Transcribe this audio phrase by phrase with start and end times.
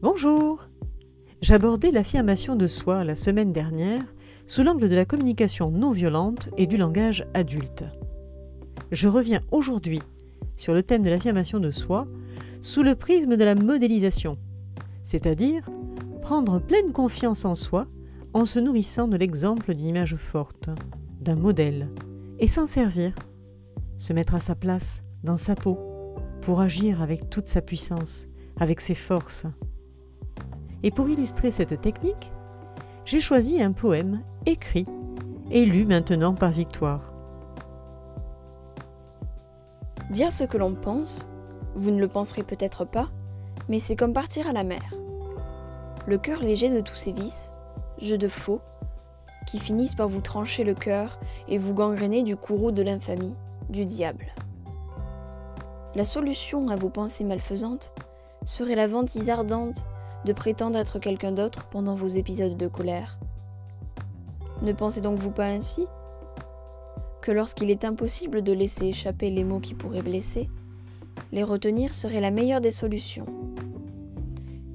[0.00, 0.68] Bonjour
[1.40, 4.04] J'abordais l'affirmation de soi la semaine dernière
[4.46, 7.84] sous l'angle de la communication non violente et du langage adulte.
[8.92, 10.00] Je reviens aujourd'hui
[10.54, 12.06] sur le thème de l'affirmation de soi
[12.60, 14.38] sous le prisme de la modélisation,
[15.02, 15.68] c'est-à-dire
[16.22, 17.88] prendre pleine confiance en soi
[18.34, 20.70] en se nourrissant de l'exemple d'une image forte,
[21.20, 21.88] d'un modèle,
[22.38, 23.16] et s'en servir,
[23.96, 25.76] se mettre à sa place, dans sa peau,
[26.40, 28.28] pour agir avec toute sa puissance,
[28.60, 29.46] avec ses forces.
[30.82, 32.32] Et pour illustrer cette technique,
[33.04, 34.86] j'ai choisi un poème écrit
[35.50, 37.12] et lu maintenant par Victoire.
[40.10, 41.28] Dire ce que l'on pense,
[41.74, 43.08] vous ne le penserez peut-être pas,
[43.68, 44.94] mais c'est comme partir à la mer.
[46.06, 47.52] Le cœur léger de tous ces vices,
[48.00, 48.60] jeux de faux,
[49.46, 51.18] qui finissent par vous trancher le cœur
[51.48, 53.34] et vous gangréner du courroux de l'infamie,
[53.68, 54.26] du diable.
[55.94, 57.92] La solution à vos pensées malfaisantes
[58.44, 59.84] serait la vantise ardente
[60.28, 63.18] de prétendre être quelqu'un d'autre pendant vos épisodes de colère.
[64.60, 65.86] Ne pensez donc vous pas ainsi?
[67.22, 70.50] Que lorsqu'il est impossible de laisser échapper les mots qui pourraient blesser,
[71.32, 73.24] les retenir serait la meilleure des solutions.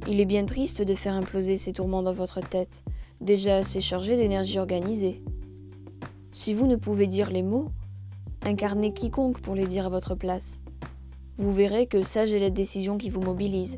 [0.07, 2.83] Il est bien triste de faire imploser ces tourments dans votre tête,
[3.21, 5.21] déjà assez chargée d'énergie organisée.
[6.31, 7.69] Si vous ne pouvez dire les mots,
[8.43, 10.59] incarnez quiconque pour les dire à votre place.
[11.37, 13.77] Vous verrez que sage est la décision qui vous mobilise,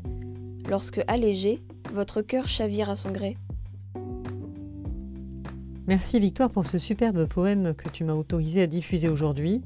[0.68, 3.36] lorsque allégé, votre cœur chavire à son gré.
[5.86, 9.62] Merci Victoire pour ce superbe poème que tu m'as autorisé à diffuser aujourd'hui.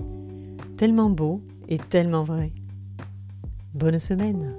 [0.76, 2.52] Tellement beau et tellement vrai.
[3.74, 4.54] Bonne semaine